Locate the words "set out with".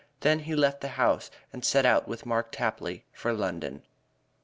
1.63-2.25